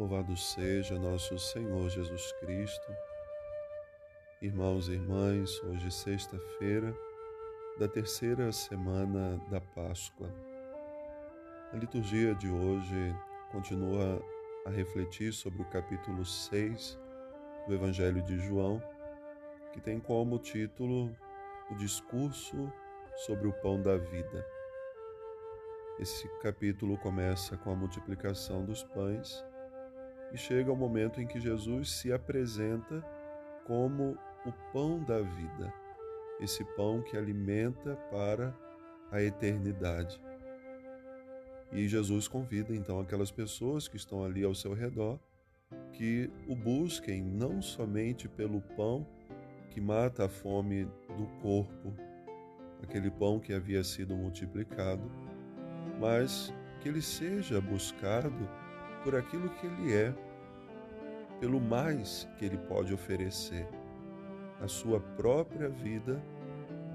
[0.00, 2.96] Louvado seja nosso Senhor Jesus Cristo.
[4.40, 6.96] Irmãos e irmãs, hoje é sexta-feira
[7.78, 10.32] da terceira semana da Páscoa.
[11.70, 13.14] A liturgia de hoje
[13.52, 14.24] continua
[14.64, 16.98] a refletir sobre o capítulo 6
[17.68, 18.82] do Evangelho de João,
[19.70, 21.14] que tem como título
[21.70, 22.72] o discurso
[23.16, 24.46] sobre o pão da vida.
[25.98, 29.44] Esse capítulo começa com a multiplicação dos pães
[30.32, 33.04] e chega ao momento em que Jesus se apresenta
[33.66, 34.16] como
[34.46, 35.72] o pão da vida,
[36.40, 38.54] esse pão que alimenta para
[39.10, 40.20] a eternidade.
[41.72, 45.18] E Jesus convida então aquelas pessoas que estão ali ao seu redor
[45.92, 49.06] que o busquem não somente pelo pão
[49.70, 51.94] que mata a fome do corpo,
[52.82, 55.08] aquele pão que havia sido multiplicado,
[56.00, 58.48] mas que ele seja buscado
[59.02, 60.14] por aquilo que ele é,
[61.40, 63.66] pelo mais que ele pode oferecer,
[64.60, 66.22] a sua própria vida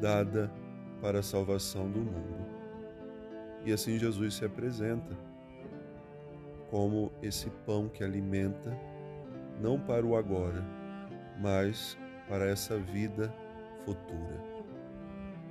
[0.00, 0.50] dada
[1.00, 2.46] para a salvação do mundo.
[3.64, 5.16] E assim Jesus se apresenta
[6.70, 8.74] como esse pão que alimenta,
[9.60, 10.64] não para o agora,
[11.38, 13.32] mas para essa vida
[13.84, 14.40] futura.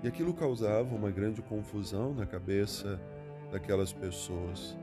[0.02, 3.00] E aquilo causava uma grande confusão na cabeça
[3.52, 4.78] daquelas pessoas.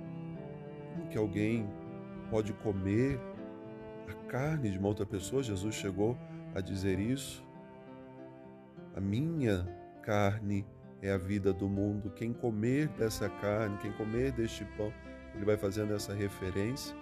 [0.97, 1.69] Como que alguém
[2.31, 3.21] pode comer
[4.09, 5.43] a carne de uma outra pessoa?
[5.43, 6.17] Jesus chegou
[6.55, 7.45] a dizer isso.
[8.97, 9.69] A minha
[10.03, 10.65] carne
[11.03, 12.11] é a vida do mundo.
[12.11, 14.91] Quem comer dessa carne, quem comer deste pão,
[15.35, 16.97] ele vai fazendo essa referência.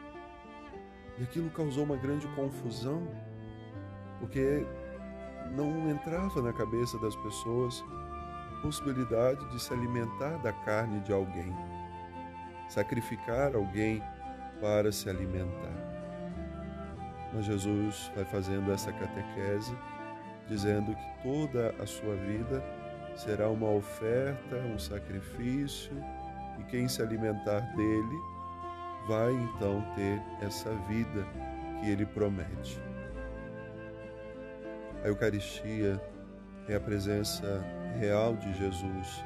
[1.16, 3.06] E aquilo causou uma grande confusão,
[4.18, 4.66] porque
[5.54, 7.84] não entrava na cabeça das pessoas
[8.60, 11.54] possibilidade de se alimentar da carne de alguém,
[12.68, 14.02] sacrificar alguém
[14.60, 15.94] para se alimentar.
[17.32, 19.76] Mas Jesus vai fazendo essa catequese,
[20.48, 22.62] dizendo que toda a sua vida
[23.16, 25.92] será uma oferta, um sacrifício,
[26.58, 28.16] e quem se alimentar dele
[29.08, 31.26] vai então ter essa vida
[31.80, 32.80] que ele promete.
[35.02, 36.00] A Eucaristia
[36.68, 37.62] é a presença
[37.98, 39.24] real de Jesus.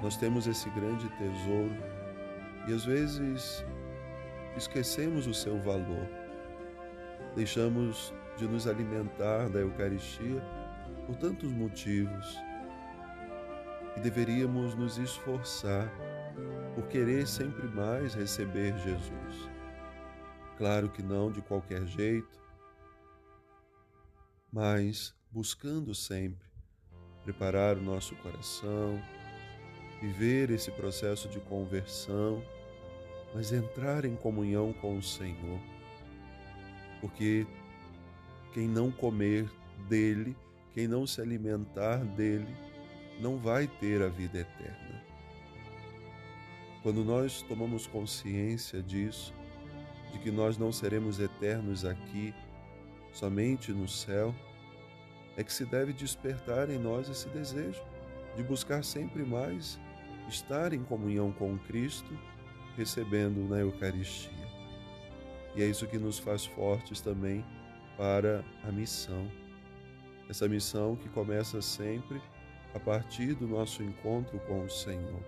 [0.00, 1.99] Nós temos esse grande tesouro
[2.66, 3.64] e às vezes
[4.56, 6.08] esquecemos o seu valor.
[7.34, 10.42] Deixamos de nos alimentar da Eucaristia
[11.06, 12.38] por tantos motivos
[13.96, 15.90] e deveríamos nos esforçar
[16.74, 19.50] por querer sempre mais receber Jesus.
[20.56, 22.38] Claro que não de qualquer jeito,
[24.52, 26.48] mas buscando sempre
[27.24, 29.00] preparar o nosso coração,
[30.00, 32.42] viver esse processo de conversão,
[33.34, 35.60] mas entrar em comunhão com o Senhor.
[37.00, 37.46] Porque
[38.52, 39.48] quem não comer
[39.88, 40.36] dele,
[40.72, 42.48] quem não se alimentar dele,
[43.20, 45.02] não vai ter a vida eterna.
[46.82, 49.34] Quando nós tomamos consciência disso,
[50.12, 52.34] de que nós não seremos eternos aqui,
[53.12, 54.34] somente no céu,
[55.36, 57.82] é que se deve despertar em nós esse desejo
[58.36, 59.78] de buscar sempre mais
[60.28, 62.16] estar em comunhão com Cristo,
[62.76, 64.30] recebendo na Eucaristia.
[65.54, 67.44] E é isso que nos faz fortes também
[67.96, 69.28] para a missão.
[70.28, 72.20] Essa missão que começa sempre
[72.74, 75.20] a partir do nosso encontro com o Senhor.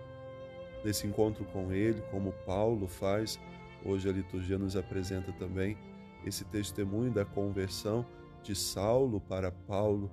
[0.83, 3.39] Nesse encontro com Ele, como Paulo faz,
[3.85, 5.77] hoje a liturgia nos apresenta também
[6.25, 8.05] esse testemunho da conversão
[8.41, 10.09] de Saulo para Paulo,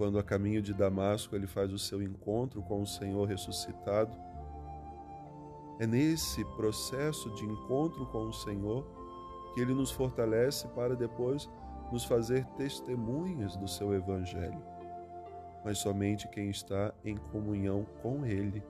[0.00, 4.16] quando a caminho de Damasco ele faz o seu encontro com o Senhor ressuscitado.
[5.78, 8.82] É nesse processo de encontro com o Senhor
[9.52, 11.50] que ele nos fortalece para depois
[11.92, 14.62] nos fazer testemunhas do seu Evangelho.
[15.62, 18.62] Mas somente quem está em comunhão com Ele.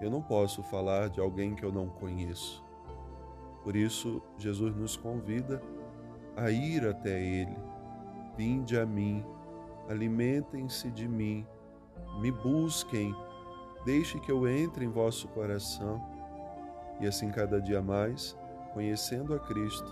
[0.00, 2.60] Eu não posso falar de alguém que eu não conheço.
[3.62, 5.62] Por isso, Jesus nos convida
[6.34, 7.56] a ir até Ele
[8.36, 9.24] Vinde a mim,
[9.88, 11.46] alimentem-se de mim,
[12.20, 13.14] me busquem,
[13.84, 16.00] deixe que eu entre em vosso coração.
[17.00, 18.36] E assim, cada dia mais,
[18.72, 19.90] conhecendo a Cristo,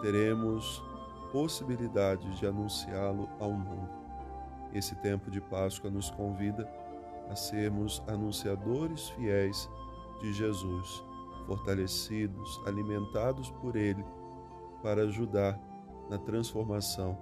[0.00, 0.82] teremos
[1.30, 3.88] possibilidade de anunciá-lo ao mundo.
[4.72, 6.68] Esse tempo de Páscoa nos convida
[7.30, 9.68] a sermos anunciadores fiéis
[10.20, 11.04] de Jesus,
[11.46, 14.04] fortalecidos, alimentados por Ele,
[14.82, 15.58] para ajudar
[16.08, 17.18] na transformação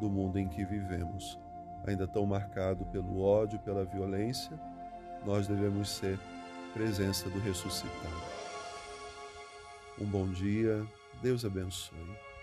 [0.00, 1.43] do mundo em que vivemos.
[1.86, 4.58] Ainda tão marcado pelo ódio, pela violência,
[5.24, 6.18] nós devemos ser
[6.72, 8.22] presença do ressuscitado.
[10.00, 10.84] Um bom dia,
[11.22, 12.33] Deus abençoe.